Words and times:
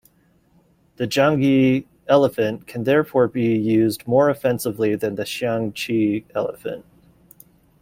The 0.95 1.05
janggi 1.07 1.85
elephant 2.07 2.65
can 2.65 2.85
therefore 2.85 3.27
be 3.27 3.55
used 3.55 4.07
more 4.07 4.29
offensively 4.31 4.95
than 4.95 5.13
the 5.13 5.25
xiangqi 5.25 6.25
elephant. 6.33 6.85